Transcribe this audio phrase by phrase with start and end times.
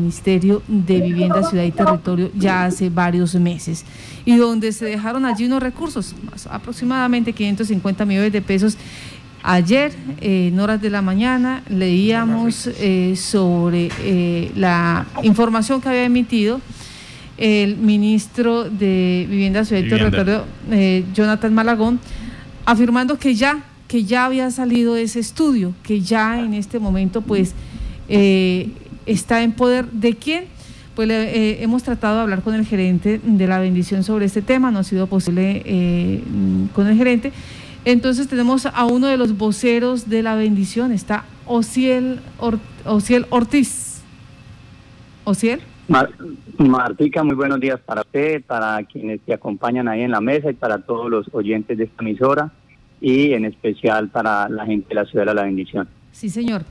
[0.00, 3.84] Ministerio de Vivienda, Ciudad y Territorio ya hace varios meses
[4.24, 6.14] y donde se dejaron allí unos recursos,
[6.48, 8.76] aproximadamente 550 millones de pesos.
[9.42, 16.04] Ayer, eh, en horas de la mañana, leíamos eh, sobre eh, la información que había
[16.04, 16.60] emitido
[17.38, 20.44] el ministro de Vivienda, Ciudad y Territorio,
[21.14, 21.98] Jonathan Malagón,
[22.66, 27.54] afirmando que ya, que ya había salido ese estudio, que ya en este momento, pues,
[29.10, 30.44] está en poder de quién.
[30.94, 34.70] Pues eh, hemos tratado de hablar con el gerente de la bendición sobre este tema,
[34.70, 36.22] no ha sido posible eh,
[36.74, 37.32] con el gerente.
[37.84, 42.20] Entonces tenemos a uno de los voceros de la bendición, está Ociel,
[43.30, 44.02] Ortiz.
[45.24, 45.60] Ociel.
[46.58, 50.54] Martica, muy buenos días para usted, para quienes te acompañan ahí en la mesa y
[50.54, 52.52] para todos los oyentes de esta emisora
[53.00, 55.88] y en especial para la gente de la ciudad de la bendición.
[56.12, 56.64] Sí, señor.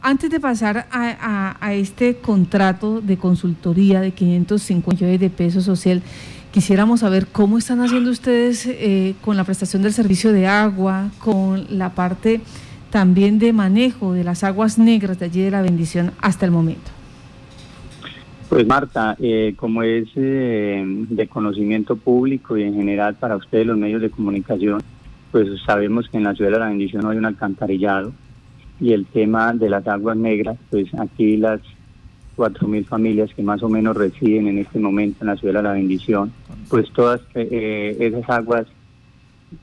[0.00, 6.02] Antes de pasar a, este contrato de consultoría de 550 millones de pesos social,
[6.52, 11.66] quisiéramos saber cómo están haciendo ustedes eh, con la prestación del servicio de agua, con
[11.76, 12.40] la parte
[12.90, 16.90] también de manejo de las aguas negras de allí de la bendición hasta el momento.
[18.48, 23.76] Pues Marta, eh, como es eh, de conocimiento público y en general para ustedes los
[23.76, 24.80] medios de comunicación,
[25.32, 28.12] pues sabemos que en la ciudad de la bendición hay un alcantarillado
[28.80, 31.60] y el tema de las aguas negras, pues aquí las
[32.36, 35.72] 4.000 familias que más o menos residen en este momento en la ciudad de la
[35.72, 36.32] bendición,
[36.68, 38.66] pues todas eh, esas aguas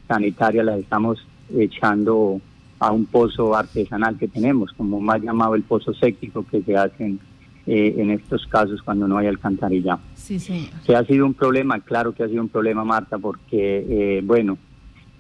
[0.08, 1.26] sanitarias las estamos
[1.58, 2.42] echando
[2.80, 7.20] a un pozo artesanal que tenemos, como más llamado el pozo séptico que se hacen
[7.66, 10.02] eh, en estos casos cuando no hay alcantarillado.
[10.16, 10.70] Sí, sí.
[10.86, 14.58] Que ha sido un problema, claro que ha sido un problema, Marta, porque, eh, bueno,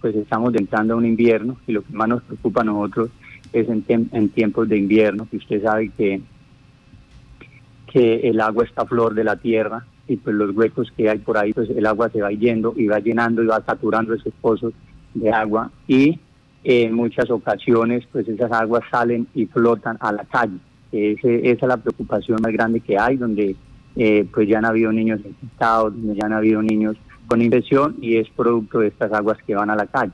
[0.01, 3.09] pues estamos entrando a un invierno y lo que más nos preocupa a nosotros
[3.53, 6.21] es en, tiempos de invierno, que usted sabe que,
[7.91, 11.37] que el agua está flor de la tierra y pues los huecos que hay por
[11.37, 14.73] ahí, pues el agua se va yendo y va llenando y va saturando esos pozos
[15.13, 16.19] de agua y
[16.63, 20.57] en muchas ocasiones pues esas aguas salen y flotan a la calle.
[20.91, 23.55] esa es la preocupación más grande que hay, donde
[23.95, 28.17] eh, pues ya han habido niños infectados, donde ya han habido niños con infección y
[28.17, 30.11] es producto de estas aguas que van a la calle.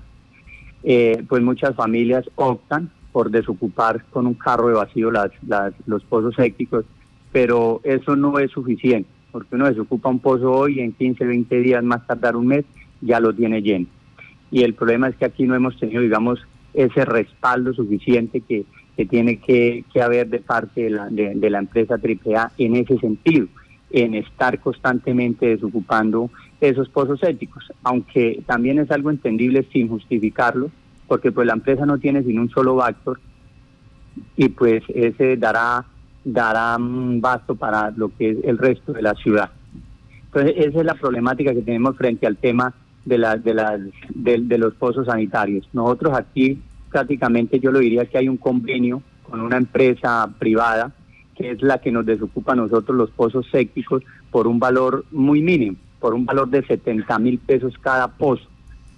[0.83, 5.31] Eh, pues muchas familias optan por desocupar con un carro de vacío las,
[5.85, 6.85] los pozos sépticos,
[7.31, 11.83] pero eso no es suficiente, porque uno desocupa un pozo hoy en 15, 20 días
[11.83, 12.65] más tardar un mes
[13.01, 13.87] ya lo tiene lleno.
[14.51, 16.39] Y el problema es que aquí no hemos tenido, digamos,
[16.73, 21.95] ese respaldo suficiente que, que tiene que, haber de parte de la, de, la empresa
[21.95, 23.47] AAA en ese sentido,
[23.89, 26.29] en estar constantemente desocupando
[26.59, 30.69] esos pozos sépticos, aunque también es algo entendible sin justificarlo,
[31.11, 33.19] porque pues la empresa no tiene sino un solo Vactor
[34.37, 35.83] y pues ese dará
[36.23, 39.51] dará un basto para lo que es el resto de la ciudad.
[40.27, 42.73] Entonces esa es la problemática que tenemos frente al tema
[43.03, 43.81] de, la, de, las
[44.15, 45.67] de, los pozos sanitarios.
[45.73, 50.93] Nosotros aquí prácticamente yo lo diría que hay un convenio con una empresa privada
[51.35, 54.01] que es la que nos desocupa a nosotros los pozos sépticos
[54.31, 58.47] por un valor muy mínimo, por un valor de 70 mil pesos cada pozo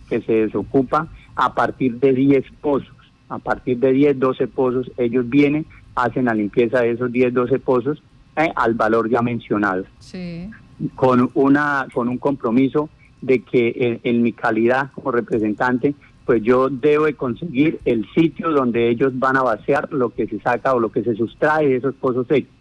[0.08, 2.94] que se desocupa a partir de 10 pozos.
[3.30, 7.60] A partir de 10, 12 pozos, ellos vienen, hacen la limpieza de esos 10, 12
[7.60, 8.04] pozos
[8.36, 9.86] eh, al valor ya mencionado.
[10.96, 12.90] Con, una, con un compromiso
[13.22, 15.96] de que en, mi calidad como representante,
[16.26, 20.40] pues yo debo de conseguir el sitio donde ellos van a vaciar lo que se
[20.40, 22.52] saca o lo que se sustrae de esos pozos secos.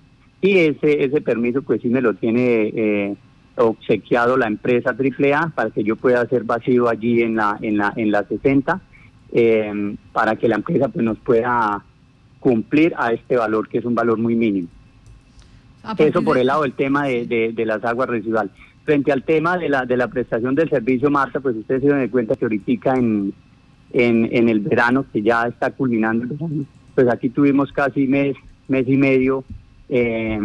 [0.40, 3.16] Y ese, ese permiso pues sí me lo tiene eh,
[3.56, 7.92] obsequiado la empresa AAA para que yo pueda hacer vacío allí en la en la
[7.96, 8.80] en la 60
[9.32, 11.84] eh, para que la empresa pues nos pueda
[12.40, 14.68] cumplir a este valor que es un valor muy mínimo.
[15.98, 18.52] Eso por el lado del tema de, de, las aguas residuales.
[18.84, 22.08] Frente al tema de la de la prestación del servicio Marta, pues ustedes se dan
[22.08, 23.32] cuenta que ahorita en,
[23.92, 26.36] en, en el verano, que ya está culminando
[26.94, 28.36] pues aquí tuvimos casi mes,
[28.69, 29.44] mes y medio
[29.88, 30.38] eh,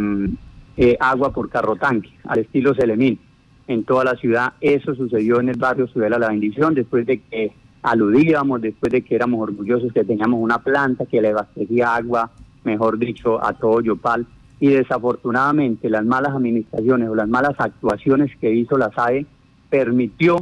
[0.78, 3.20] eh, agua por carro tanque, al estilo Selemín,
[3.68, 4.54] en toda la ciudad.
[4.62, 7.52] Eso sucedió en el barrio Ciudad La Bendición, después de que
[7.82, 12.32] aludíamos, después de que éramos orgullosos que teníamos una planta que le abastecía agua,
[12.64, 14.28] mejor dicho, a todo Yopal.
[14.60, 19.26] Y desafortunadamente las malas administraciones o las malas actuaciones que hizo la SAE
[19.70, 20.38] permitió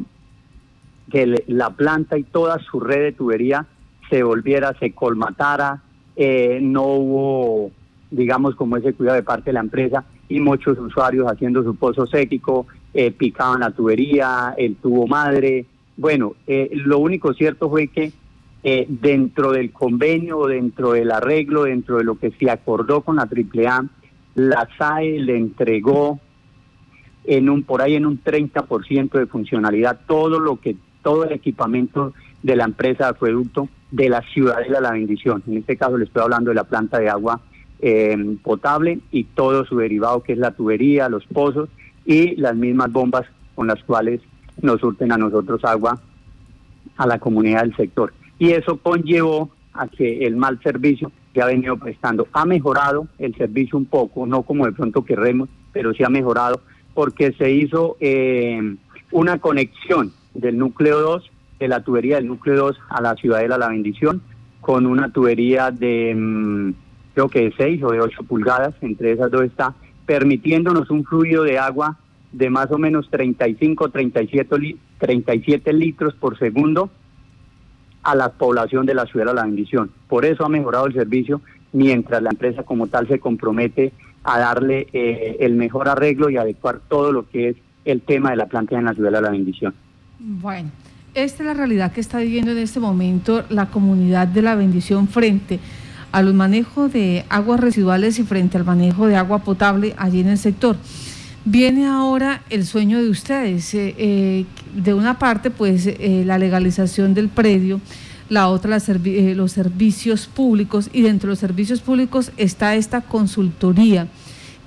[1.12, 3.68] que la planta y toda su red de tubería
[4.10, 5.82] se volviera, se colmatara,
[6.16, 7.72] eh, no hubo,
[8.12, 12.06] digamos, como ese cuidado de parte de la empresa y muchos usuarios haciendo su pozo
[12.08, 15.66] séquico, eh, picaban la tubería, el tubo madre.
[15.98, 18.12] Bueno, eh, lo único cierto fue que
[18.64, 23.24] eh, dentro del convenio, dentro del arreglo, dentro de lo que se acordó con la
[23.24, 23.86] AAA,
[24.36, 26.20] la SAE le entregó
[27.26, 32.14] en un por ahí en un 30% de funcionalidad todo lo que todo el equipamiento
[32.42, 35.44] de la empresa de acueducto de la Ciudadela La Bendición.
[35.48, 37.42] En este caso le estoy hablando de la planta de agua
[37.80, 41.70] eh, potable y todo su derivado que es la tubería, los pozos
[42.06, 43.26] y las mismas bombas
[43.56, 44.22] con las cuales
[44.62, 46.00] nos surten a nosotros agua
[46.98, 48.14] a la comunidad del sector.
[48.40, 53.36] Y eso conllevó a que el mal servicio que ha venido prestando ha mejorado el
[53.36, 56.62] servicio un poco, no como de pronto queremos, pero sí ha mejorado
[56.94, 58.76] porque se hizo eh,
[59.12, 63.70] una conexión del núcleo 2, de la tubería del núcleo 2 a la Ciudadela La
[63.70, 64.22] Bendición,
[64.62, 66.74] con una tubería de mm,
[67.16, 69.74] creo que de 6 o de 8 pulgadas, entre esas dos está,
[70.06, 71.98] permitiéndonos un fluido de agua
[72.34, 76.90] de más o menos 35, 37, 37 litros por segundo
[78.04, 79.90] a la población de la ciudad de la bendición.
[80.10, 81.42] Por eso ha mejorado el servicio,
[81.72, 86.82] mientras la empresa como tal se compromete a darle eh, el mejor arreglo y adecuar
[86.90, 89.74] todo lo que es el tema de la planta en la ciudad de la bendición.
[90.20, 90.70] Bueno,
[91.14, 95.08] esta es la realidad que está viviendo en este momento la comunidad de la bendición
[95.08, 95.60] frente
[96.22, 100.38] los manejos de aguas residuales y frente al manejo de agua potable allí en el
[100.38, 100.78] sector.
[101.48, 103.72] Viene ahora el sueño de ustedes.
[103.76, 107.80] Eh, eh, de una parte, pues eh, la legalización del predio,
[108.30, 108.80] la otra
[109.36, 114.08] los servicios públicos y dentro de los servicios públicos está esta consultoría.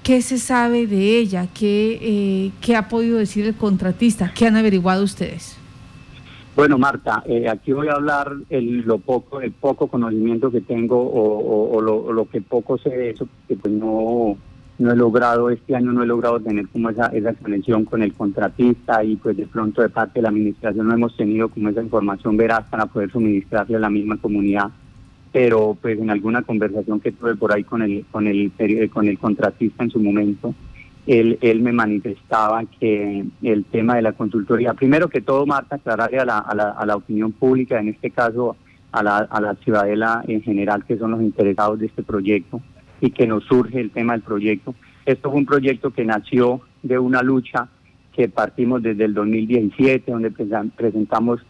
[0.05, 1.49] ¿Qué se sabe de ella?
[1.53, 4.33] ¿Qué, qué ha podido decir el contratista?
[4.33, 5.58] ¿Qué han averiguado ustedes?
[6.59, 7.23] Bueno, Marta,
[7.53, 12.25] aquí voy a hablar el, lo poco, el poco conocimiento que tengo o, lo, lo,
[12.25, 14.37] que poco sé de eso, que pues no,
[14.81, 18.13] no he logrado, este año no he logrado tener como esa, esa conexión con el
[18.13, 21.81] contratista y pues de pronto de parte de la administración no hemos tenido como esa
[21.81, 24.69] información veraz para poder suministrarle a la misma comunidad.
[25.31, 28.51] Pero pues en alguna conversación que tuve por ahí con el, con el,
[28.93, 30.53] con el contratista en su momento,
[31.09, 36.19] él, él me manifestaba que el tema de la consultoría, primero que todo, Marta, aclararle
[36.19, 38.57] a la, a la, opinión pública, en este caso
[38.93, 42.61] a la, a la ciudadela en general, que son los interesados de este proyecto,
[43.01, 44.75] y que nos surge el tema del proyecto.
[45.07, 47.69] Esto fue un proyecto que nació de una lucha
[48.15, 51.41] que partimos desde el 2017, donde presentamos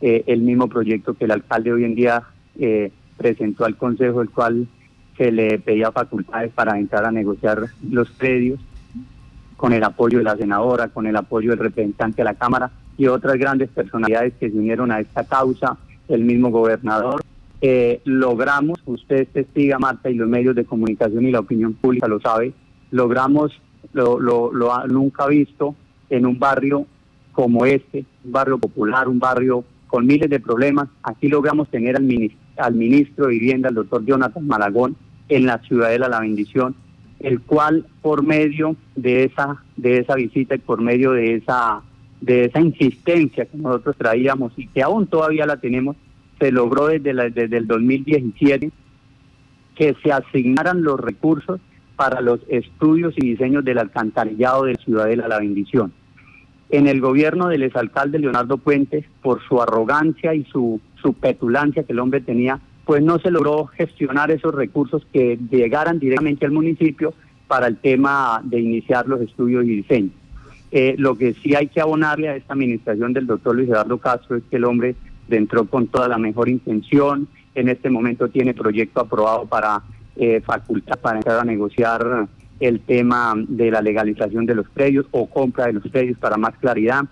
[0.00, 2.22] eh, el mismo proyecto que el alcalde hoy en día
[2.56, 4.68] eh, presentó al Consejo, el cual
[5.16, 8.60] se le pedía facultades para entrar a negociar los predios,
[9.58, 13.08] con el apoyo de la senadora, con el apoyo del representante de la Cámara y
[13.08, 15.76] otras grandes personalidades que se unieron a esta causa,
[16.08, 17.20] el mismo gobernador
[17.60, 22.20] eh, logramos, usted testiga, Marta, y los medios de comunicación y la opinión pública lo
[22.20, 22.52] sabe,
[22.92, 23.52] logramos
[23.92, 25.74] lo, lo, lo nunca visto
[26.08, 26.86] en un barrio
[27.32, 30.88] como este, un barrio popular, un barrio con miles de problemas.
[31.02, 34.96] Aquí logramos tener al ministro, al ministro de Vivienda, el doctor Jonathan Malagón,
[35.28, 36.76] en la Ciudadela La Bendición,
[37.20, 41.82] el cual por medio de esa, de esa visita y por medio de esa,
[42.20, 45.96] de esa insistencia que nosotros traíamos y que aún todavía la tenemos,
[46.38, 48.70] se logró desde, desde el 2017
[49.74, 51.60] que se asignaran los recursos
[51.96, 55.92] para los estudios y diseños del alcantarillado de Ciudadela La Bendición.
[56.70, 61.92] En el gobierno del exalcalde Leonardo Puentes, por su arrogancia y su, su petulancia que
[61.92, 67.12] el hombre tenía, pues no se logró gestionar esos recursos que llegaran directamente al municipio
[67.46, 70.12] para el tema de iniciar los estudios y diseños.
[70.70, 74.36] Eh, lo que sí hay que abonarle a esta administración del doctor Luis Eduardo Castro
[74.36, 74.96] es que el hombre
[75.28, 77.28] entró con toda la mejor intención.
[77.54, 79.82] En este momento tiene proyecto aprobado para
[80.16, 82.26] eh, facultad para entrar a negociar
[82.58, 86.56] el tema de la legalización de los predios o compra de los predios para más
[86.56, 87.02] claridad.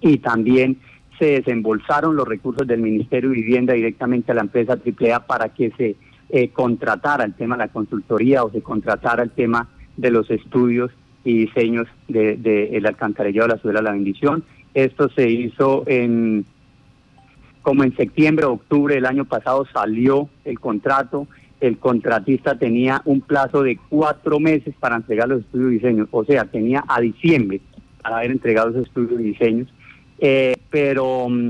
[0.00, 0.78] Y también
[1.18, 5.70] se desembolsaron los recursos del Ministerio de Vivienda directamente a la empresa AAA para que
[5.76, 5.96] se
[6.30, 10.90] eh, contratara el tema de la consultoría o se contratara el tema de los estudios
[11.24, 14.44] y diseños de, el alcantarillado de la ciudad de la bendición.
[14.74, 16.44] Esto se hizo en
[17.62, 21.26] como en septiembre o octubre del año pasado salió el contrato,
[21.60, 26.24] el contratista tenía un plazo de cuatro meses para entregar los estudios y diseños, o
[26.24, 27.60] sea, tenía a diciembre
[28.02, 29.68] para haber entregado esos estudios y diseños,
[30.18, 31.48] eh, pero mm,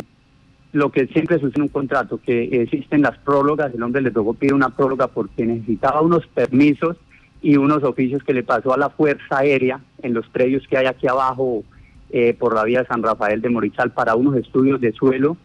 [0.73, 4.35] lo que siempre sucede en un contrato, que existen las prólogas, el hombre le tocó
[4.35, 6.97] pedir una próloga porque necesitaba unos permisos
[7.41, 10.87] y unos oficios que le pasó a la Fuerza Aérea en los predios que hay
[10.87, 11.63] aquí abajo
[12.11, 15.37] eh, por la vía de San Rafael de Morizal para unos estudios de suelo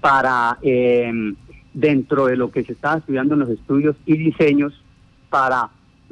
[0.00, 1.34] para, em,
[1.72, 4.72] dentro de lo que se estaba estudiando en los estudios y diseños,
[5.30, 5.68] para eh,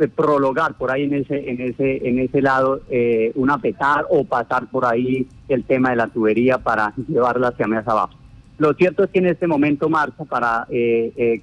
[0.09, 4.69] prologar por ahí en ese, en ese, en ese lado eh, una petar o pasar
[4.69, 8.14] por ahí el tema de la tubería para llevarla hacia más abajo.
[8.59, 11.42] Lo cierto es que en este momento, Marta, para, eh, eh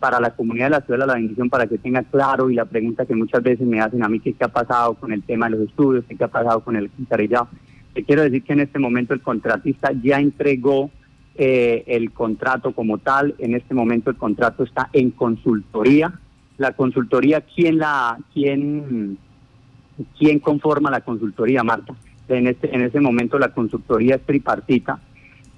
[0.00, 2.64] para la comunidad de la ciudad de la bendición, para que tenga claro y la
[2.64, 5.58] pregunta que muchas veces me hacen a mí, qué ha pasado con el tema de
[5.58, 7.48] los estudios, qué ha pasado con el alcantarillado.
[7.94, 10.90] Te quiero decir que en este momento el contratista ya entregó
[11.34, 13.34] eh, el contrato como tal.
[13.38, 16.12] En este momento el contrato está en consultoría.
[16.58, 19.18] La consultoría, ¿quién la, quién,
[20.18, 21.94] quién conforma la consultoría, Marta?
[22.28, 25.00] En este, en este momento la consultoría es tripartita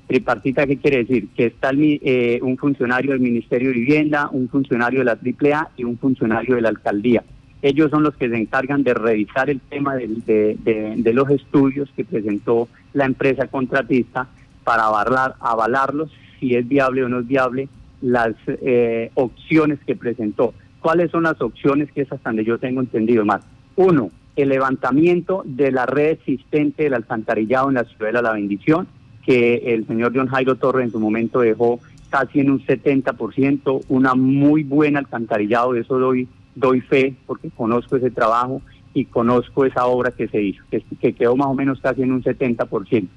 [0.07, 1.29] Tripartita, ¿qué quiere decir?
[1.35, 5.85] Que está eh, un funcionario del Ministerio de Vivienda, un funcionario de la AAA y
[5.85, 7.25] un funcionario de la alcaldía.
[7.63, 12.69] Ellos son los que se encargan de revisar el tema de, los estudios que presentó
[12.93, 14.29] la empresa contratista
[14.63, 17.69] para avalar, avalarlos, si es viable o no es viable,
[18.03, 20.53] las eh, opciones que presentó.
[20.85, 23.41] ¿Cuáles son las opciones que es hasta donde yo tengo entendido más?
[23.75, 28.87] Uno, el levantamiento de la red existente del alcantarillado en la ciudad de La Bendición
[29.25, 34.15] que el señor John Jairo Torres en su momento dejó casi en un 70%, una
[34.15, 38.61] muy buena alcantarillado, de eso doy, doy fe porque conozco ese trabajo
[38.93, 42.23] y conozco esa obra que se hizo, que, quedó más o menos casi en un
[42.23, 43.09] 70%.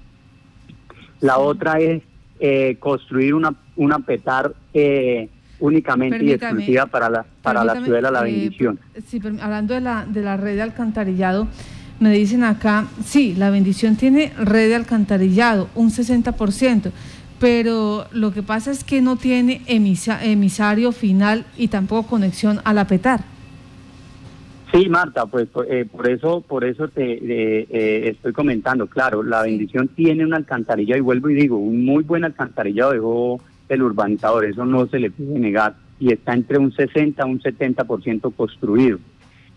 [1.20, 2.02] La otra es
[2.40, 5.28] eh, construir una, una petar eh,
[5.60, 8.80] únicamente y exclusiva para la, para la ciudad de la eh, bendición.
[9.06, 11.48] sí, hablando de la, de la red de alcantarillado,
[12.00, 16.92] me dicen acá, sí, la bendición tiene red de alcantarillado, un 60%,
[17.40, 22.86] pero lo que pasa es que no tiene emisario final y tampoco conexión a la
[22.86, 23.22] PETAR.
[24.74, 28.88] Sí, Marta, pues eh, por eso, por eso te eh, estoy comentando.
[28.88, 33.42] Claro, la bendición tiene un alcantarillado y vuelvo y digo, un muy buen alcantarillado dejó
[33.70, 37.40] el urbanizador, eso no se le puede negar y está entre un 60 a un
[37.40, 39.00] 70% construido.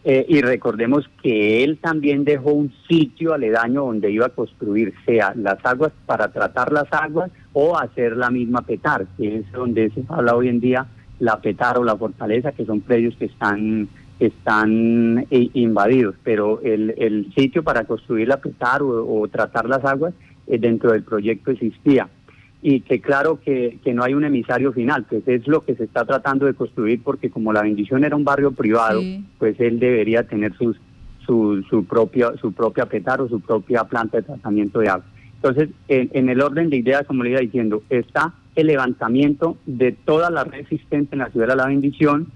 [0.03, 5.35] Eh, y recordemos que él también dejó un sitio aledaño donde iba a construir, sea
[5.37, 10.03] las aguas para tratar las aguas o hacer la misma petar, que es donde se
[10.09, 10.87] habla hoy en día
[11.19, 13.89] la petar o la fortaleza, que son predios que están
[14.21, 20.13] están eh, invadidos, pero el, el sitio para construir la petar o, tratar las aguas
[20.47, 22.07] eh, dentro del proyecto existía
[22.63, 25.85] y que claro que, que, no hay un emisario final, pues es lo que se
[25.85, 29.01] está tratando de construir porque como la bendición era un barrio privado,
[29.39, 30.77] pues él debería tener sus,
[31.25, 35.07] su, su, propia, su propia petar o su propia planta de tratamiento de agua.
[35.43, 40.29] Entonces, en, el orden de ideas, como le iba diciendo, está el levantamiento de toda
[40.31, 42.27] la red existente en la ciudad de la bendición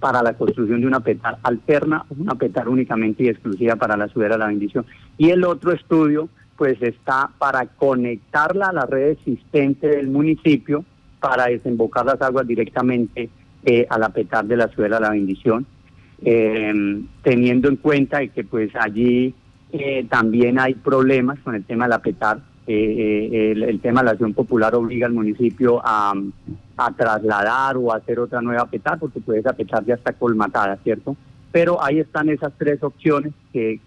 [0.00, 4.30] para la construcción de una petar alterna una petar únicamente y exclusiva para la ciudad
[4.30, 4.84] de la bendición.
[5.16, 10.84] Y el otro estudio pues está para conectarla a la red existente del municipio
[11.20, 13.30] para desembocar las aguas directamente
[13.64, 15.64] eh, a la petar de la ciudad de la bendición,
[16.20, 19.34] em, teniendo en cuenta que pues allí
[19.72, 24.10] eh, también hay problemas con el tema de la petar, eh, el, tema de la
[24.12, 26.12] acción popular obliga al municipio a,
[26.96, 31.16] trasladar o a hacer otra nueva petar, porque pues esa petar ya está colmatada, ¿cierto?
[31.50, 33.80] Pero ahí están esas tres opciones que,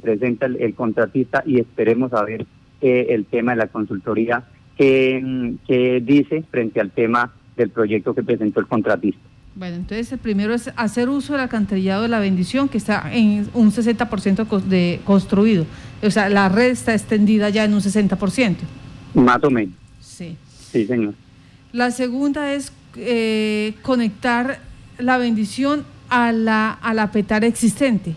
[0.00, 2.46] presenta el, contratista y esperemos a ver
[2.80, 4.44] eh, el tema de la consultoría
[4.76, 9.20] que, dice frente al tema del proyecto que presentó el contratista.
[9.54, 13.48] Bueno, entonces el primero es hacer uso del alcantarillado de la bendición, que está en
[13.54, 15.64] un 60% de construido.
[16.02, 18.56] O sea, la red está extendida ya en un 60%.
[19.14, 19.74] Más o menos.
[19.98, 20.36] Sí.
[20.70, 21.14] Sí, señor.
[21.72, 24.58] La segunda es eh, conectar
[24.98, 28.14] la bendición a la, a la PETAR existente.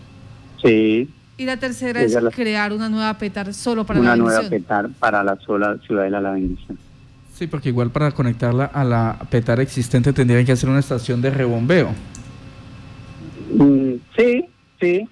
[0.62, 1.08] Sí.
[1.36, 4.26] Y la tercera es crear una nueva PETAR solo para la bendición.
[4.26, 6.78] Una nueva PETAR para la sola ciudad de la bendición.
[7.32, 11.30] Sí, porque igual para conectarla a la PETAR existente tendrían que hacer una estación de
[11.30, 11.90] rebombeo.
[13.54, 14.44] Mm, sí,
[14.78, 15.08] sí.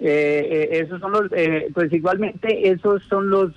[0.00, 3.52] Eh, eh, esos son los, eh, pues igualmente esos son los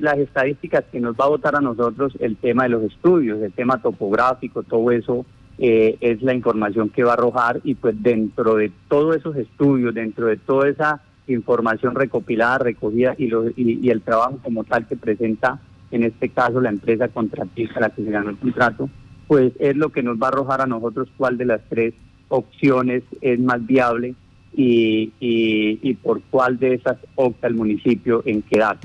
[0.00, 3.52] las estadísticas que nos va a votar a nosotros el tema de los estudios, el
[3.52, 5.26] tema topográfico, todo eso
[5.58, 9.94] eh, es la información que va a arrojar y pues dentro de todos esos estudios,
[9.94, 15.60] dentro de toda esa información recopilada, recogida y, y, el trabajo como tal que presenta
[15.90, 18.90] en este caso la empresa contratista, la que se ganó el contrato,
[19.26, 21.94] pues es lo que nos va a arrojar a nosotros cuál de las tres
[22.28, 24.14] opciones es más viable
[24.54, 28.78] y, y, por cuál de esas opta el municipio en quedar.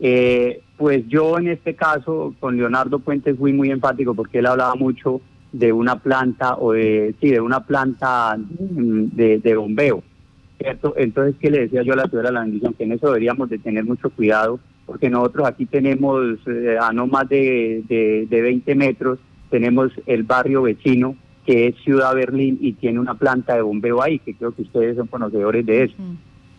[0.00, 4.74] Eh, pues yo en este caso con Leonardo Puentes fui muy enfático porque él hablaba
[4.74, 5.20] mucho
[5.54, 10.02] de una planta o de, sí, de una planta de, bombeo.
[10.58, 10.94] ¿cierto?
[10.96, 12.74] Entonces, ¿qué le decía yo a la ciudad de la bendición?
[12.74, 17.06] Que en eso deberíamos de tener mucho cuidado, porque nosotros aquí tenemos eh, a no
[17.06, 21.14] más de, de, 20 metros, tenemos el barrio vecino,
[21.46, 24.96] que es Ciudad Berlín, y tiene una planta de bombeo ahí, que creo que ustedes
[24.96, 25.94] son conocedores de eso.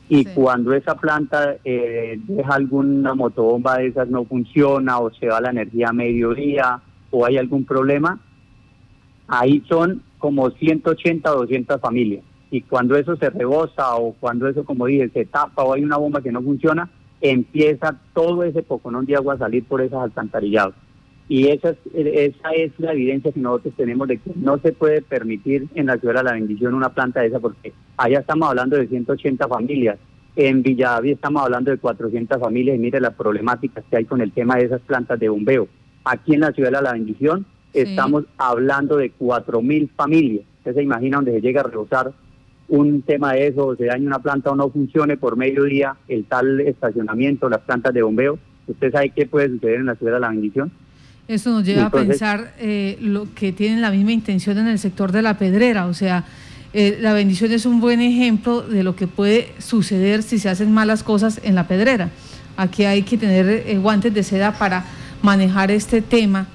[0.07, 5.41] y cuando esa planta eh, deja alguna motobomba de esas no funciona o se va
[5.41, 6.79] la energía a mediodía
[7.11, 8.19] o hay algún problema,
[9.27, 12.23] ahí son como 180 o 200 familias.
[12.51, 15.97] Y cuando eso se rebosa o cuando eso, como dije, se tapa o hay una
[15.97, 16.89] bomba que no funciona,
[17.21, 20.75] empieza todo ese poconón de agua a salir por esas alcantarillados.
[21.27, 25.01] Y esa es, esa es la evidencia que nosotros tenemos de que no se puede
[25.01, 28.77] permitir en la ciudad de la bendición una planta de esa, porque allá estamos hablando
[28.77, 29.97] de 180 familias,
[30.35, 34.33] en Villadaví estamos hablando de 400 familias, y mire las problemáticas que hay con el
[34.33, 35.67] tema de esas plantas de bombeo.
[36.03, 40.45] Aquí en la ciudad de la bendición estamos hablando de 4.000 familias.
[40.59, 42.13] Usted se imagina donde se llega a rebosar
[42.67, 46.61] un tema de eso, se daña una planta o no funcione por mediodía, el tal
[46.61, 48.39] estacionamiento, las plantas de bombeo.
[48.67, 50.71] ¿Usted sabe qué puede suceder en la ciudad de la bendición?
[51.27, 55.11] Eso nos lleva a pensar eh, lo que tienen la misma intención en el sector
[55.11, 56.23] de la pedrera, o sea,
[56.77, 60.73] eh, la bendición es un buen ejemplo de lo que puede suceder si se hacen
[60.73, 62.09] malas cosas en la pedrera.
[62.57, 64.85] Aquí hay que tener eh, guantes de seda para
[65.21, 66.47] manejar este tema,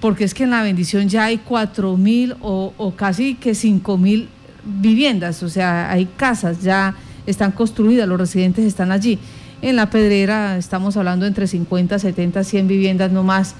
[0.00, 4.28] porque es que en la bendición ya hay cuatro mil o, casi que cinco mil
[4.64, 6.94] viviendas, o sea, hay casas ya
[7.26, 9.18] están construidas, los residentes están allí.
[9.62, 13.54] En la pedrera estamos hablando entre 50, 70, 100 viviendas no más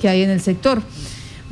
[0.00, 0.82] que hay en el sector.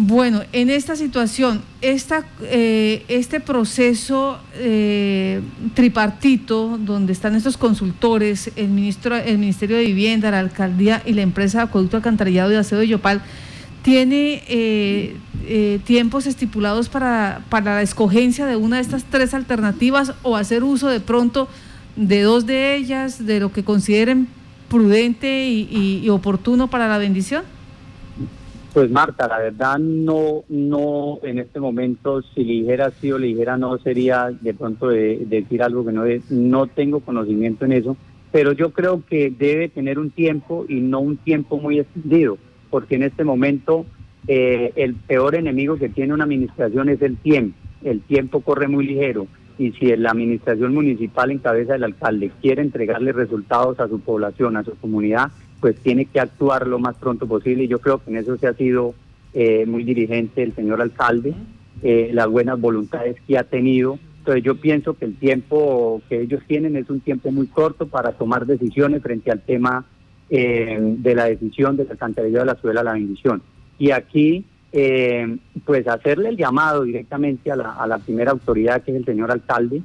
[0.01, 5.41] Bueno, en esta situación, esta, eh, este proceso eh,
[5.75, 11.23] tripartito, donde están estos consultores, el, ministro, el Ministerio de Vivienda, la Alcaldía y la
[11.23, 13.23] empresa de Acueducto Alcantarillado de Aseo de Yopal,
[13.89, 20.37] ¿tiene eh, tiempos estipulados para, para la escogencia de una de estas tres alternativas o
[20.37, 21.49] hacer uso de pronto
[21.97, 24.29] de dos de ellas, de lo que consideren
[24.69, 27.45] prudente y oportuno para la bendición?
[28.75, 33.79] Pues Marta, la verdad no, no en este momento, si ligera sí o ligera no,
[33.79, 37.97] sería de pronto de, decir algo que no es, no tengo conocimiento en eso,
[38.31, 42.37] pero yo creo que debe tener un tiempo y no un tiempo muy extendido,
[42.71, 43.87] porque en este momento
[44.27, 48.87] eh, el peor enemigo que tiene una administración es el tiempo, el tiempo corre muy
[48.87, 49.27] ligero
[49.59, 54.57] y si la administración municipal en cabeza del alcalde quiere entregarle resultados a su población,
[54.57, 58.11] a su comunidad, pues tiene que actuar lo más pronto posible y yo creo que
[58.11, 58.95] en eso se ha sido
[59.35, 61.35] eh, muy dirigente el señor alcalde,
[61.83, 63.99] eh, las buenas voluntades que ha tenido.
[64.19, 68.13] Entonces yo pienso que el tiempo que ellos tienen es un tiempo muy corto para
[68.13, 69.87] tomar decisiones frente al tema
[70.31, 73.43] eh, de la decisión de la alcantarilla de la ciudad de la bendición.
[73.79, 74.45] Y aquí,
[75.65, 79.31] pues hacerle el llamado directamente a la, a la primera autoridad, que es el señor
[79.31, 79.83] alcalde,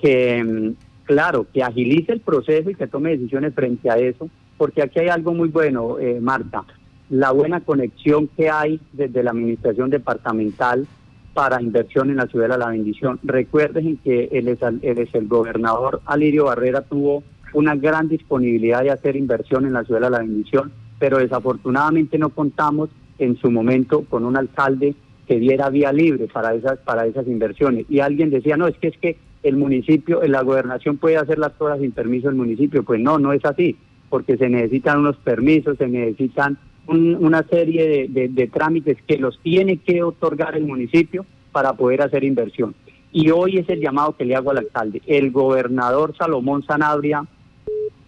[0.00, 0.72] que,
[1.04, 5.08] claro, que agilice el proceso y que tome decisiones frente a eso, porque aquí hay
[5.08, 6.64] algo muy bueno, eh, Marta,
[7.10, 10.86] la buena conexión que hay desde la administración departamental
[11.34, 13.18] para inversión en la ciudad de la bendición.
[13.24, 19.64] Recuerden que el, el, el gobernador Alirio Barrera tuvo una gran disponibilidad de hacer inversión
[19.64, 24.36] en la ciudad de la bendición, pero desafortunadamente no contamos en su momento con un
[24.36, 24.94] alcalde
[25.26, 27.86] que diera vía libre para esas para esas inversiones.
[27.88, 31.52] Y alguien decía, no, es que es que el municipio, la gobernación puede hacer las
[31.52, 32.82] cosas sin permiso del municipio.
[32.82, 33.76] Pues no, no es así
[34.14, 40.04] porque se necesitan unos permisos, se necesitan una serie de, trámites que los tiene que
[40.04, 42.76] otorgar el municipio para poder hacer inversión.
[43.10, 45.02] Y hoy es el llamado que le hago al alcalde.
[45.08, 47.24] El gobernador Salomón Sanabria,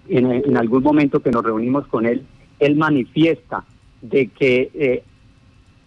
[0.08, 2.22] en, algún momento que nos reunimos con él,
[2.58, 3.64] él manifiesta
[4.02, 5.02] de que, eh,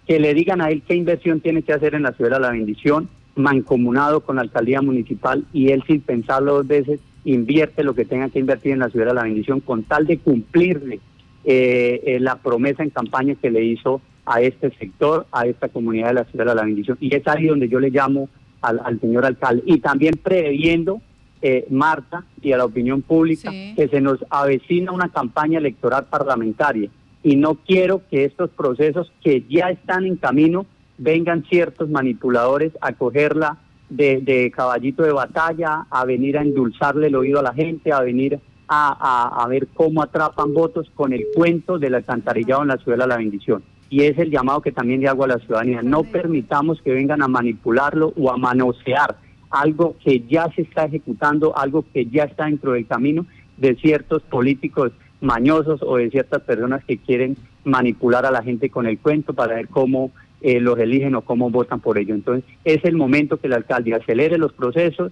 [0.08, 2.52] que le digan a él qué inversión tiene que hacer en la ciudad de la
[2.52, 8.06] bendición, mancomunado con la alcaldía municipal, y él sin pensarlo dos veces invierte lo que
[8.06, 11.00] tenga que invertir en la ciudad de la bendición con tal de cumplirle
[11.46, 16.10] eh, eh, la promesa en campaña que le hizo a este sector, a esta comunidad
[16.10, 16.98] de la ciudad de la bendición.
[17.00, 18.30] Y es ahí donde yo le llamo
[18.62, 19.64] al, señor alcalde.
[19.66, 21.02] Y también previendo,
[21.42, 26.90] eh, Marta, y a la opinión pública, que se nos avecina una campaña electoral parlamentaria.
[27.24, 30.66] Y no quiero que estos procesos que ya están en camino
[30.98, 33.58] vengan ciertos manipuladores a cogerla
[33.90, 38.40] de, caballito de batalla, a venir a endulzarle el oído a la gente, a venir
[38.68, 43.18] a, ver cómo atrapan votos con el cuento del alcantarillado en la ciudad de la
[43.18, 43.64] bendición.
[43.90, 45.82] Y es el llamado que también le hago a la ciudadanía.
[45.82, 49.16] No permitamos que vengan a manipularlo o a manosear
[49.50, 53.26] algo que ya se está ejecutando, algo que ya está dentro del camino
[53.58, 58.88] de ciertos políticos mañosos o de ciertas personas que quieren manipular a la gente con
[58.88, 62.16] el cuento para ver cómo eh, los eligen o cómo votan por ello.
[62.16, 65.12] Entonces, es el momento que el alcalde acelere los procesos,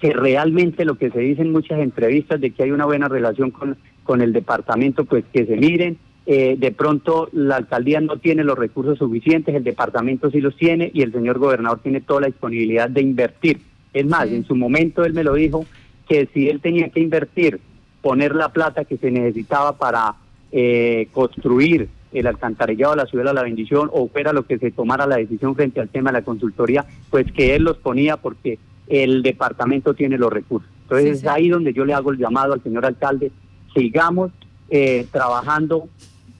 [0.00, 3.50] que realmente lo que se dice en muchas entrevistas de que hay una buena relación
[3.50, 5.98] con, con el departamento, pues que se miren.
[6.32, 10.88] Eh, de pronto la alcaldía no tiene los recursos suficientes, el departamento sí los tiene
[10.94, 13.60] y el señor gobernador tiene toda la disponibilidad de invertir.
[13.92, 15.66] Es más, en su momento él me lo dijo,
[16.08, 17.58] que si él tenía que invertir,
[18.00, 20.14] poner la plata que se necesitaba para
[20.52, 24.70] eh, construir el alcantarillado de la ciudad de la bendición o fuera lo que se
[24.70, 28.60] tomara la decisión frente al tema de la consultoría, pues que él los ponía porque
[28.86, 30.70] el departamento tiene los recursos.
[30.82, 33.32] Entonces es ahí donde yo le hago el llamado al señor alcalde,
[33.74, 34.30] sigamos
[34.68, 35.88] eh, trabajando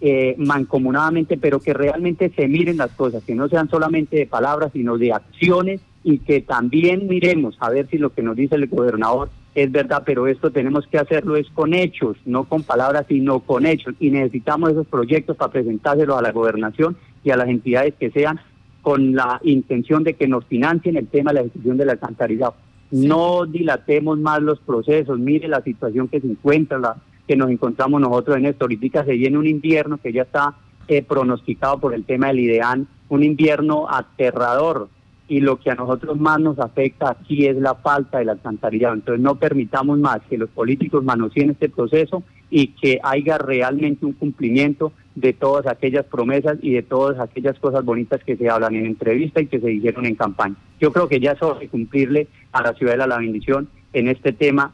[0.00, 4.72] eh, mancomunadamente, pero que realmente se miren las cosas, que no sean solamente de palabras,
[4.72, 8.66] sino de acciones y que también miremos a ver si lo que nos dice el
[8.66, 13.40] gobernador es verdad, pero esto tenemos que hacerlo es con hechos, no con palabras, sino
[13.40, 13.94] con hechos.
[13.98, 18.40] Y necesitamos esos proyectos para presentárselos a la gobernación y a las entidades que sean
[18.82, 22.54] con la intención de que nos financien el tema de la ejecución del alcantarillado.
[22.90, 26.96] No dilatemos más los procesos, mire la situación que se encuentra, la,
[27.30, 28.64] que nos encontramos nosotros en esto.
[28.64, 30.56] Ahorita se viene un invierno que ya está
[30.88, 34.88] eh, pronosticado por el tema del IDEAN, un invierno aterrador,
[35.28, 38.94] y lo que a nosotros más nos afecta aquí es la falta del alcantarillado.
[38.94, 44.14] Entonces no permitamos más que los políticos manoseen este proceso y que haya realmente un
[44.14, 48.86] cumplimiento de todas aquellas promesas y de todas aquellas cosas bonitas que se hablan en
[48.86, 50.56] entrevista y que se dijeron en campaña.
[50.80, 54.08] Yo creo que ya es hora de cumplirle a la ciudad de la bendición en
[54.08, 54.72] este tema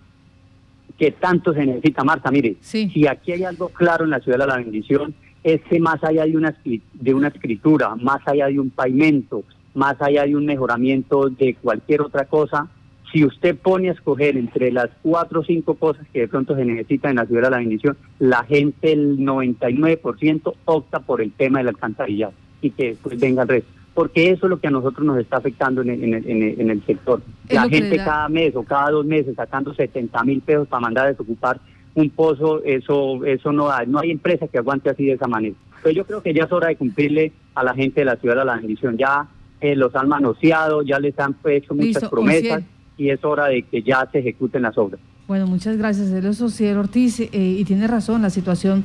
[0.99, 2.31] que tanto se necesita, Marta.
[2.31, 6.03] Mire, si aquí hay algo claro en la ciudad de la bendición, es que más
[6.03, 10.47] allá de una, de una escritura, más allá de un pavimento, más allá de un
[10.47, 12.69] mejoramiento de cualquier otra cosa,
[13.13, 16.65] si usted pone a escoger entre las cuatro o cinco cosas que de pronto se
[16.65, 21.59] necesitan en la ciudad de la bendición, la gente, el 99% opta por el tema
[21.59, 23.76] del alcantarillado y que después venga el resto.
[23.97, 27.23] Porque eso es lo que a nosotros nos está afectando en el, sector.
[27.49, 31.11] La gente cada mes o cada dos meses sacando 70 mil pesos para mandar a
[31.13, 31.59] desocupar
[31.95, 35.57] un pozo, eso eso no hay, no hay empresa que aguante así de esa manera.
[35.83, 38.37] Pero yo creo que ya es hora de cumplirle a la gente de la ciudad
[38.37, 38.99] de la bendición.
[38.99, 39.29] Ya
[39.63, 42.65] eh, los han manoseado, ya les han hecho muchas promesas
[42.99, 45.01] y es hora de que ya se ejecuten las obras.
[45.27, 48.85] Bueno, muchas gracias, el Sociedad Ortiz, eh, y tiene razón, la situación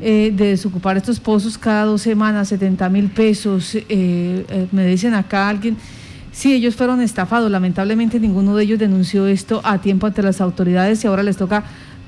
[0.00, 3.76] eh, de desocupar estos pozos cada dos semanas, 70 mil pesos,
[4.72, 5.76] me dicen acá alguien,
[6.32, 11.02] sí, ellos fueron estafados, lamentablemente ninguno de ellos denunció esto a tiempo ante las autoridades
[11.04, 11.64] y ahora les toca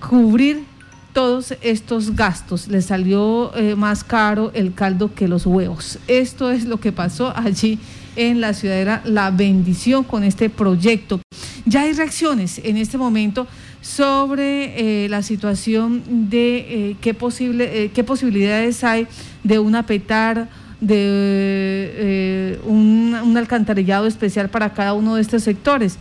[0.09, 0.64] cubrir
[1.12, 2.68] todos estos gastos.
[2.68, 5.98] Les salió más caro el caldo que los huevos.
[6.07, 7.81] Esto es lo que pasó allí
[8.16, 11.20] en la ciudadera La Bendición con este proyecto.
[11.66, 13.46] Ya hay reacciones en este momento
[13.80, 19.06] sobre eh, la situación de eh, qué, eh, qué posibilidades hay
[19.42, 20.48] de una petar,
[20.80, 25.98] de un, un, alcantarillado especial para cada uno de estos sectores.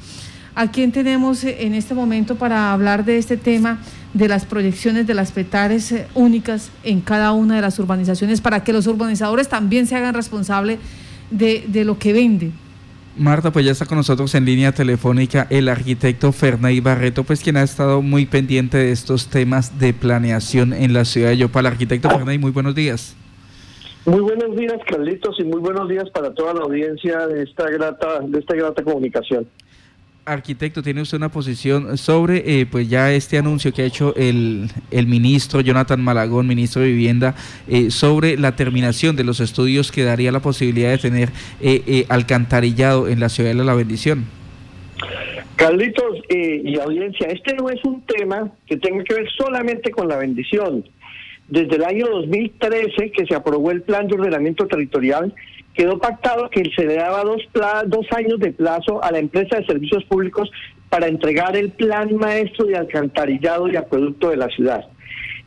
[0.56, 3.80] ¿A quién tenemos en este momento para hablar de este tema?
[4.14, 8.74] de las proyecciones de las petares únicas en cada una de las urbanizaciones para que
[8.74, 10.80] los urbanizadores también se hagan responsables
[11.30, 12.52] de, lo que vende.
[13.20, 17.58] Marta, pues ya está con nosotros en línea telefónica el arquitecto Fernay Barreto, pues quien
[17.58, 21.66] ha estado muy pendiente de estos temas de planeación en la ciudad de Yopal.
[21.66, 23.18] Arquitecto Fernay, muy buenos días.
[24.06, 28.22] Muy buenos días, Carlitos, y muy buenos días para toda la audiencia de esta grata,
[28.22, 29.46] de esta grata comunicación
[30.32, 34.70] arquitecto, tiene usted una posición sobre eh, pues ya este anuncio que ha hecho el,
[34.92, 37.36] el ministro Jonathan Malagón, ministro de Vivienda,
[37.68, 41.30] eh, sobre la terminación de los estudios que daría la posibilidad de tener
[41.62, 44.26] eh, alcantarillado en la ciudad de la bendición?
[45.56, 50.16] Carlitos y audiencia, este no es un tema que tenga que ver solamente con la
[50.16, 50.86] bendición.
[51.50, 55.34] Desde el año 2013 que se aprobó el plan de ordenamiento territorial,
[55.80, 57.42] quedó pactado que se le daba dos,
[57.88, 60.52] dos años de plazo a la empresa de servicios públicos
[60.90, 64.90] para entregar el plan maestro de alcantarillado y acueducto de la ciudad.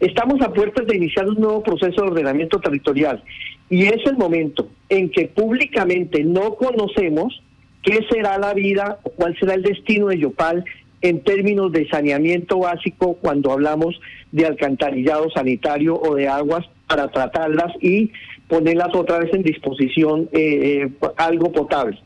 [0.01, 3.23] Estamos a puertas de iniciar un nuevo proceso de ordenamiento territorial
[3.68, 7.42] y es el momento en que públicamente no conocemos
[7.83, 10.64] qué será la vida o cuál será el destino de Yopal
[11.03, 17.73] en términos de saneamiento básico cuando hablamos de alcantarillado sanitario o de aguas para tratarlas
[17.83, 18.12] y
[18.53, 21.99] ponerlas otra vez en disposición eh, eh, algo potable.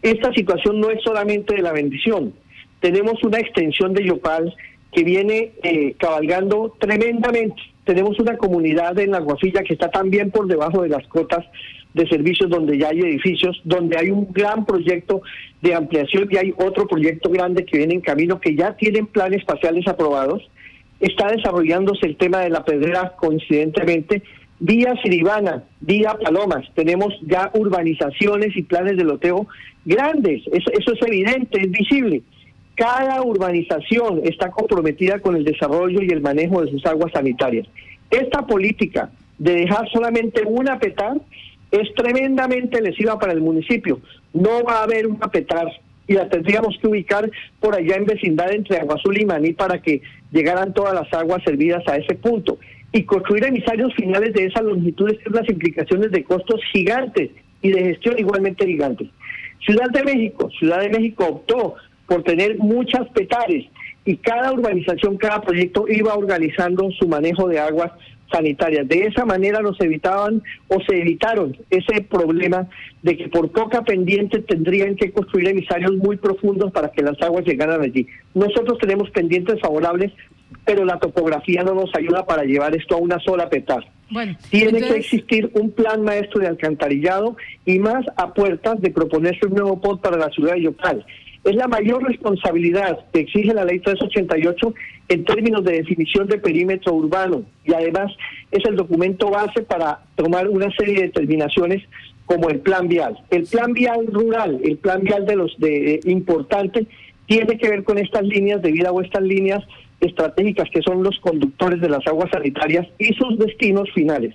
[0.00, 2.32] Esta situación no es solamente de la bendición.
[2.80, 4.54] Tenemos una extensión de Yopal
[4.90, 7.60] que viene eh, cabalgando tremendamente.
[7.84, 11.44] Tenemos una comunidad en la Guafilla que está también por debajo de las cotas
[11.92, 15.20] de servicios donde ya hay edificios, donde hay un gran proyecto
[15.60, 19.40] de ampliación y hay otro proyecto grande que viene en camino que ya tienen planes
[19.40, 20.42] espaciales aprobados.
[21.00, 24.22] Está desarrollándose el tema de la pedrera coincidentemente
[24.58, 29.46] Vía Siribana, vía Palomas, tenemos ya urbanizaciones y planes de loteo
[29.84, 32.22] grandes, eso, eso es evidente, es visible.
[32.74, 37.66] Cada urbanización está comprometida con el desarrollo y el manejo de sus aguas sanitarias.
[38.10, 41.16] Esta política de dejar solamente una petar
[41.70, 44.00] es tremendamente lesiva para el municipio.
[44.32, 45.68] No va a haber una petar
[46.06, 50.02] y la tendríamos que ubicar por allá en vecindad entre Agua y Maní para que
[50.30, 52.58] llegaran todas las aguas servidas a ese punto.
[52.96, 57.28] Y construir emisarios finales de esas longitudes tiene las implicaciones de costos gigantes
[57.60, 59.08] y de gestión igualmente gigantes.
[59.60, 61.74] Ciudad de México, Ciudad de México optó
[62.06, 63.66] por tener muchas petares
[64.06, 67.92] y cada urbanización, cada proyecto iba organizando su manejo de aguas
[68.32, 68.88] sanitarias.
[68.88, 72.66] De esa manera nos evitaban o se evitaron ese problema
[73.02, 77.44] de que por poca pendiente tendrían que construir emisarios muy profundos para que las aguas
[77.44, 78.06] llegaran allí.
[78.34, 80.12] Nosotros tenemos pendientes favorables,
[80.64, 83.86] pero la topografía no nos ayuda para llevar esto a una sola petar.
[84.50, 89.54] Tiene que existir un plan maestro de alcantarillado y más a puertas de proponerse un
[89.54, 91.04] nuevo POT para la ciudad de Yopal.
[91.44, 94.74] Es la mayor responsabilidad que exige la ley 388
[95.08, 98.12] en términos de definición de perímetro urbano y además
[98.50, 101.84] es el documento base para tomar una serie de determinaciones
[102.24, 103.16] como el plan vial.
[103.30, 106.86] El plan vial rural, el plan vial de los de importante
[107.26, 109.62] tiene que ver con estas líneas de vida o estas líneas
[110.00, 114.34] estratégicas que son los conductores de las aguas sanitarias y sus destinos finales.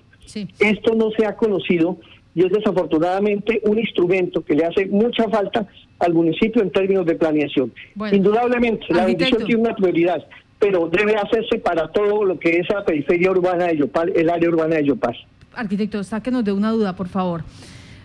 [0.59, 1.97] Esto no se ha conocido
[2.33, 5.67] y es desafortunadamente un instrumento que le hace mucha falta
[5.99, 7.73] al municipio en términos de planeación.
[8.11, 10.25] Indudablemente, la bendición tiene una prioridad,
[10.57, 14.49] pero debe hacerse para todo lo que es la periferia urbana de Yopal, el área
[14.49, 15.15] urbana de Yopal.
[15.53, 17.43] Arquitecto, sáquenos de una duda, por favor.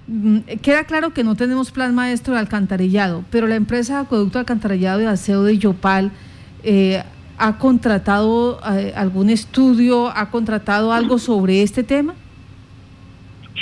[0.09, 4.39] Mm, queda claro que no tenemos plan maestro de alcantarillado, pero la empresa de acueducto
[4.39, 6.11] alcantarillado y aseo de Yopal
[6.63, 7.03] eh,
[7.39, 12.15] ha contratado eh, algún estudio, ha contratado algo sobre este tema.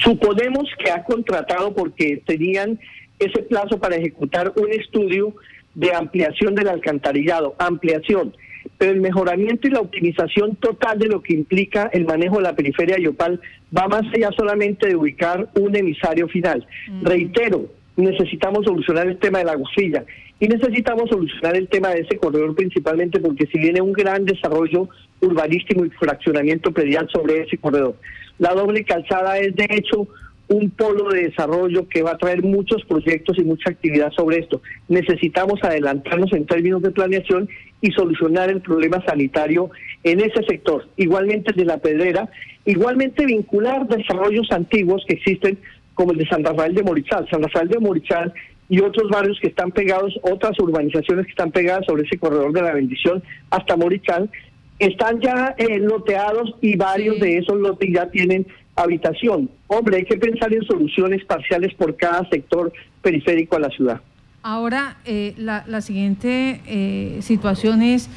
[0.02, 2.78] Suponemos que ha contratado porque tenían
[3.18, 5.34] ese plazo para ejecutar un estudio
[5.74, 8.34] de ampliación del alcantarillado, ampliación,
[8.78, 12.56] pero el mejoramiento y la optimización total de lo que implica el manejo de la
[12.56, 13.40] periferia Yopal
[13.76, 16.66] va más allá solamente de ubicar un emisario final.
[16.88, 17.04] Mm.
[17.04, 20.04] Reitero, necesitamos solucionar el tema de la gusilla
[20.40, 24.88] y necesitamos solucionar el tema de ese corredor principalmente porque si viene un gran desarrollo
[25.20, 27.96] urbanístico y fraccionamiento predial sobre ese corredor.
[28.38, 30.08] La doble calzada es de hecho
[30.48, 34.60] un polo de desarrollo que va a traer muchos proyectos y mucha actividad sobre esto.
[34.88, 37.48] Necesitamos adelantarnos en términos de planeación
[37.80, 39.70] y solucionar el problema sanitario
[40.02, 40.86] en ese sector.
[40.96, 42.28] Igualmente de la pedrera,
[42.66, 45.58] igualmente vincular desarrollos antiguos que existen
[45.94, 47.26] como el de San Rafael de Morichal.
[47.30, 48.32] San Rafael de Morichal
[48.68, 52.62] y otros barrios que están pegados, otras urbanizaciones que están pegadas sobre ese corredor de
[52.62, 54.30] la bendición hasta Morichal,
[54.78, 58.46] están ya eh, loteados y varios de esos lotes ya tienen
[58.76, 59.50] habitación.
[59.66, 62.72] Hombre, hay que pensar en soluciones parciales por cada sector
[63.02, 64.00] periférico a la ciudad.
[64.42, 68.10] Ahora, eh, la, la, siguiente eh, situación es,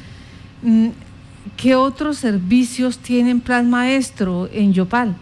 [0.62, 0.88] mm,
[1.56, 5.16] ¿qué otros servicios tienen plan maestro en Yopal?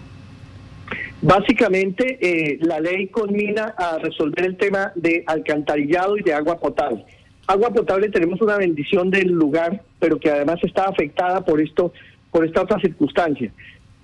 [1.22, 7.04] Básicamente, eh, la ley conmina a resolver el tema de alcantarillado y de agua potable.
[7.46, 11.92] Agua potable tenemos una bendición del lugar, pero que además está afectada por esto,
[12.30, 13.50] por esta otra circunstancia.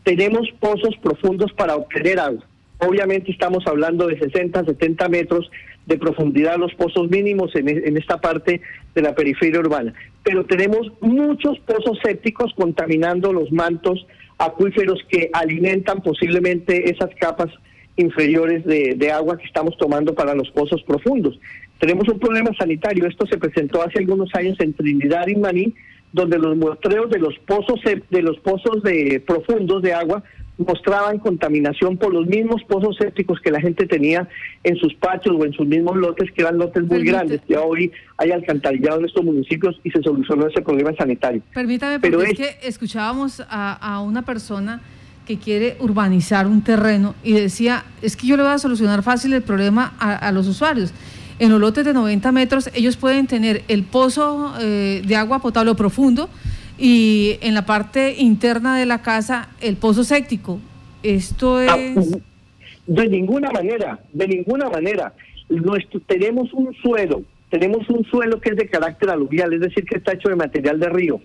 [0.04, 2.44] Tenemos pozos profundos para obtener agua.
[2.78, 5.50] Obviamente estamos hablando de 60, 70 metros
[5.86, 8.60] de profundidad los pozos mínimos en, en, esta parte
[8.94, 9.92] de la periferia urbana.
[10.22, 14.06] Pero tenemos muchos pozos sépticos contaminando los mantos
[14.38, 17.50] acuíferos que alimentan posiblemente esas capas
[17.96, 21.38] inferiores de, agua que estamos tomando para los pozos profundos.
[21.78, 25.74] Tenemos un problema sanitario, esto se presentó hace algunos años en Trinidad y Maní,
[26.12, 30.22] donde los muestreos de los pozos de los pozos de profundos de agua
[30.58, 34.28] mostraban contaminación por los mismos pozos sépticos que la gente tenía
[34.64, 37.40] en sus patios o en sus mismos lotes, que eran lotes muy grandes.
[37.48, 41.42] Ya hoy hay alcantarillado en estos municipios y se solucionó ese problema sanitario.
[41.54, 44.80] Permítame, porque Pero es, que escuchábamos a, una persona
[45.26, 49.32] que quiere urbanizar un terreno y decía, es que yo le voy a solucionar fácil
[49.32, 50.92] el problema a, los usuarios.
[51.38, 55.74] En los lotes de 90 metros ellos pueden tener el pozo eh, de agua potable
[55.74, 56.28] profundo,
[56.78, 60.60] y en la parte interna de la casa el pozo séptico.
[61.02, 62.18] Esto ah, es...
[62.86, 65.12] De ninguna manera, de ninguna manera.
[65.48, 69.98] Nuestro, tenemos un suelo, tenemos un suelo que es de carácter aluvial, es decir, que
[69.98, 71.20] está hecho de material de río.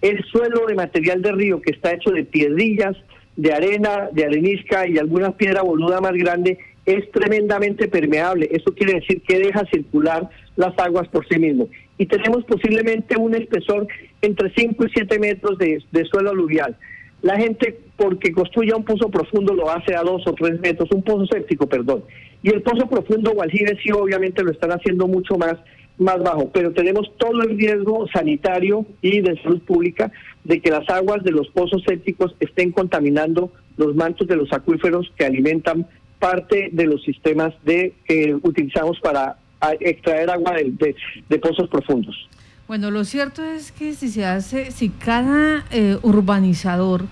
[0.00, 2.96] El suelo de material de río que está hecho de piedrillas,
[3.36, 8.48] de arena, de arenisca y alguna piedra boluda más grande es tremendamente permeable.
[8.52, 11.68] Eso quiere decir que deja circular las aguas por sí mismo.
[12.02, 13.86] Y tenemos posiblemente un espesor
[14.22, 16.76] entre 5 y 7 metros de, suelo aluvial.
[17.22, 21.04] La gente, porque construya un pozo profundo, lo hace a 2 o 3 metros, un
[21.04, 22.02] pozo séptico, perdón.
[22.42, 25.54] Y el pozo profundo o sí, obviamente lo están haciendo mucho más,
[25.96, 30.10] más bajo, pero tenemos todo el riesgo sanitario y de salud pública
[30.42, 35.12] de que las aguas de los pozos sépticos estén contaminando los mantos de los acuíferos
[35.16, 35.86] que alimentan
[36.18, 39.36] parte de los sistemas de que utilizamos para
[39.80, 42.28] extraer agua de, pozos profundos.
[42.66, 47.04] Bueno, lo cierto es que si se hace, si cada eh, urbanizador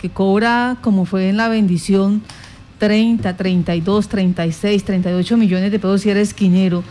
[0.00, 2.22] que cobra, como fue en la bendición,
[2.78, 6.82] 30, 32, 36, 38 millones de pesos si era esquinero,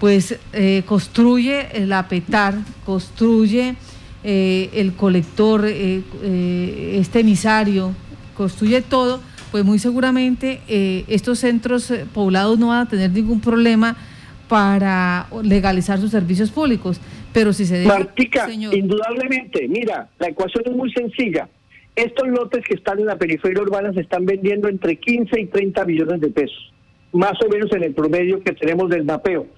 [0.00, 3.76] pues eh, construye el apetar, construye
[4.22, 7.92] eh, el colector, este emisario,
[8.36, 10.60] construye todo, pues muy seguramente
[11.08, 13.96] estos centros poblados no van a tener ningún problema
[14.54, 17.00] para legalizar sus servicios públicos.
[17.32, 18.06] Pero si se deja,
[18.72, 21.48] indudablemente, mira, la ecuación es muy sencilla.
[21.96, 25.84] Estos lotes que están en la periferia urbana se están vendiendo entre 15 y 30
[25.86, 26.72] millones de pesos,
[27.12, 29.48] más o menos en el promedio que tenemos del mapeo.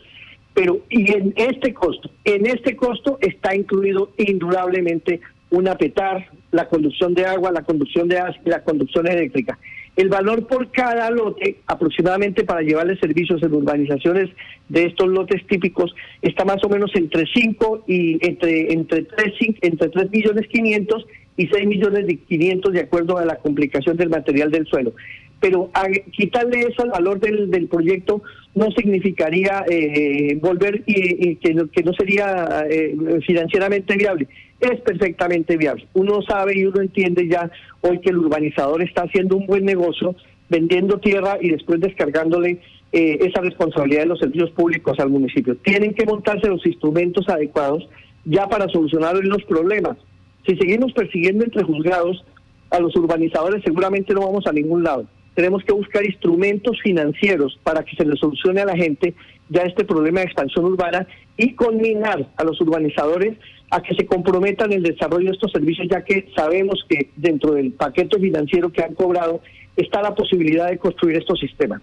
[0.54, 7.12] Pero, y en este costo, en este costo está incluido indudablemente una petar, la conducción
[7.12, 9.59] de agua, la conducción de gas y la conducción eléctrica.
[9.96, 14.28] El valor por cada lote, aproximadamente para llevarle servicios en urbanizaciones
[14.68, 19.32] de estos lotes típicos, está más o menos entre 5 y entre entre 3,
[19.62, 21.06] entre 3 millones 500
[21.38, 24.92] y 6 millones de 500 de acuerdo a la complicación del material del suelo.
[25.40, 25.70] Pero
[26.12, 28.22] quitarle eso al valor del, del proyecto
[28.57, 32.96] no significaría eh, volver y, que, no, que, no, sería eh,
[33.27, 34.29] financieramente viable.
[34.61, 35.87] Es perfectamente viable.
[35.92, 37.51] Uno sabe y uno entiende ya
[37.83, 40.16] hoy que el urbanizador está haciendo un buen negocio
[40.49, 42.61] vendiendo tierra y después descargándole
[42.92, 45.57] eh, esa responsabilidad de los servicios públicos al municipio.
[45.57, 47.87] Tienen que montarse los instrumentos adecuados
[48.25, 49.99] ya para solucionar los problemas.
[50.46, 52.25] Si seguimos persiguiendo entre juzgados
[52.70, 55.07] a los urbanizadores, seguramente no vamos a ningún lado.
[55.37, 59.14] Tenemos que buscar instrumentos financieros para que se le solucione a la gente
[59.51, 63.37] ya este problema de expansión urbana y conminar a los urbanizadores
[63.70, 67.53] a que se comprometan en el desarrollo de estos servicios, ya que sabemos que dentro
[67.53, 69.42] del paquete financiero que han cobrado
[69.77, 71.83] está la posibilidad de construir estos sistemas.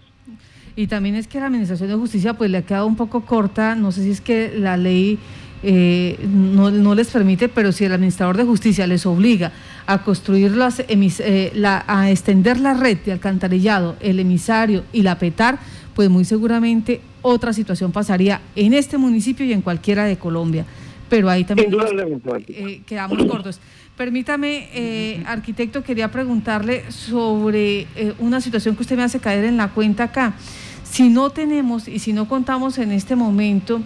[0.76, 3.76] Y también es que la Administración de Justicia pues le ha quedado un poco corta,
[3.76, 5.18] no sé si es que la ley
[5.66, 9.50] eh, no, les permite, pero si el administrador de justicia les obliga
[9.86, 11.52] a construir las eh,
[11.86, 15.58] a extender la red de alcantarillado, el emisario y la petar,
[15.94, 20.66] pues muy seguramente otra situación pasaría en este municipio y en cualquiera de Colombia.
[21.08, 21.74] Pero ahí también
[22.48, 23.58] eh, quedamos cortos.
[23.96, 27.86] Permítame, arquitecto, quería preguntarle sobre
[28.18, 30.34] una situación que usted me hace caer en la cuenta acá.
[30.82, 33.80] Si no tenemos y si no contamos en este momento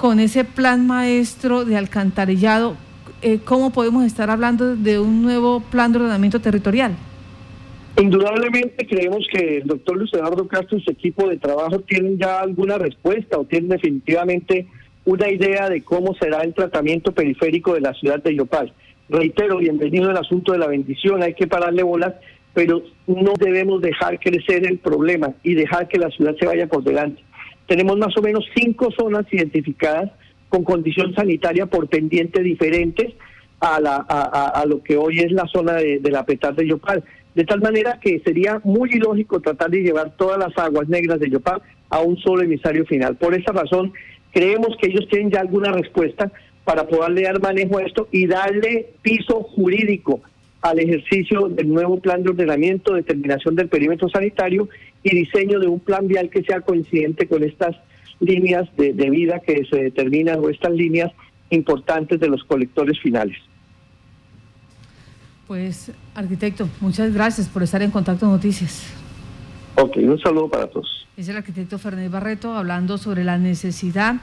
[0.00, 2.74] con ese plan maestro de alcantarillado,
[3.20, 6.96] eh, ¿cómo podemos estar hablando de un nuevo plan de ordenamiento territorial?
[8.00, 12.40] Indudablemente creemos que el doctor Luis Eduardo Castro y su equipo de trabajo tienen ya
[12.40, 14.66] alguna respuesta o tienen definitivamente
[15.04, 18.72] una idea de cómo será el tratamiento periférico de la ciudad de Yopal.
[19.10, 22.14] Reitero, bienvenido al asunto de la bendición, hay que pararle bolas,
[22.54, 26.82] pero no debemos dejar crecer el problema y dejar que la ciudad se vaya por
[26.82, 27.22] delante.
[27.70, 30.10] Tenemos más o menos cinco zonas identificadas
[30.48, 33.14] con condición sanitaria por pendiente diferentes
[33.60, 37.04] a, la, a, lo que hoy es la zona de, la Petar de Yopal.
[37.36, 41.30] De tal manera que sería muy ilógico tratar de llevar todas las aguas negras de
[41.30, 43.14] Yopal a un solo emisario final.
[43.14, 43.92] Por esa razón,
[44.32, 46.32] creemos que ellos tienen ya alguna respuesta
[46.64, 50.22] para poderle dar manejo a esto y darle piso jurídico
[50.62, 54.68] al ejercicio del nuevo plan de ordenamiento, determinación del perímetro sanitario
[55.02, 57.76] y diseño de un plan vial que sea coincidente con estas
[58.20, 61.10] líneas de, vida que se determinan o estas líneas
[61.48, 63.38] importantes de los colectores finales.
[65.46, 68.86] Pues, arquitecto, muchas gracias por estar en Contacto Noticias.
[69.76, 71.06] Ok, un saludo para todos.
[71.16, 74.16] Es el arquitecto Fernández Barreto hablando sobre la necesidad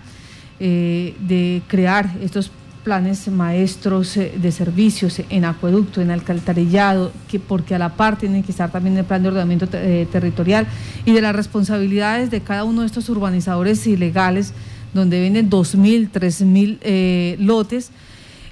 [0.59, 2.51] eh, de crear estos
[2.87, 8.43] planes maestros eh, de servicios en acueducto, en alcantarillado, que porque a la par tienen
[8.43, 10.65] que estar también el plan de ordenamiento eh, territorial
[11.03, 14.53] y de las responsabilidades de cada uno de estos urbanizadores ilegales,
[14.93, 17.91] donde venden 2.000, 3.000 eh, lotes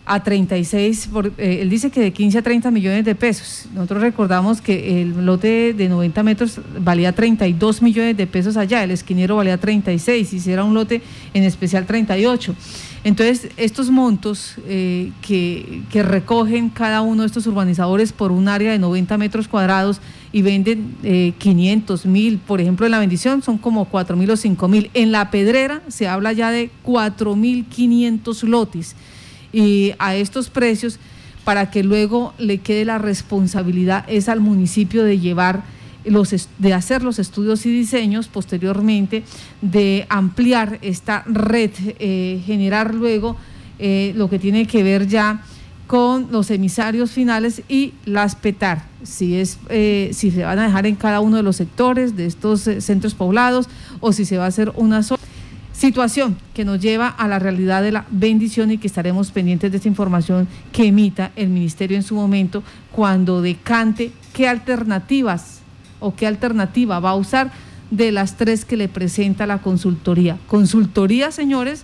[0.06, 3.68] a 36, por, eh, él dice que de 15 a 30 millones de pesos.
[3.74, 8.92] Nosotros recordamos que el lote de 90 metros valía 32 millones de pesos allá, el
[8.92, 11.02] esquinero valía 36, y si era un lote
[11.34, 12.54] en especial 38.
[13.06, 18.80] Entonces, estos montos eh, que, recogen cada uno de estos urbanizadores por un área de
[18.80, 23.86] 90 metros cuadrados y venden eh, 500 mil, por ejemplo, en la bendición son como
[23.86, 24.90] 4 mil o 5 mil.
[24.96, 28.96] En la pedrera se habla ya de 4 mil 500 lotes
[29.54, 30.98] y a estos precios
[31.44, 35.64] para que luego le quede la responsabilidad es al municipio de llevar
[36.60, 39.24] de hacer los estudios y diseños posteriormente,
[39.62, 43.36] de ampliar esta red, eh, generar luego
[43.80, 45.44] eh, lo que tiene que ver ya
[45.88, 50.88] con los emisarios finales y las PETAR, si, es, eh, si se van a dejar
[50.88, 54.48] en cada uno de los sectores de estos centros poblados o si se va a
[54.48, 55.22] hacer una sola
[55.76, 59.78] Situación que nos lleva a la realidad de la bendición y que estaremos pendientes de
[59.78, 65.60] esta información que emita el Ministerio en su momento cuando decante qué alternativas
[66.06, 67.52] o qué alternativa va a usar
[67.90, 70.38] de las tres que le presenta la consultoría.
[70.48, 71.84] Consultoría, señores,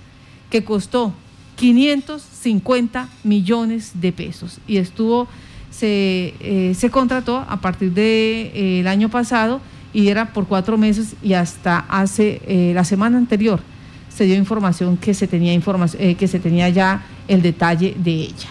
[0.52, 1.14] que costó
[1.56, 5.28] 550 millones de pesos y estuvo,
[5.72, 9.60] se, eh, se contrató a partir del de, eh, año pasado
[9.92, 13.60] y era por cuatro meses y hasta hace eh, la semana anterior
[14.10, 18.50] se dio información que se tenía información, que se tenía ya el detalle de ella.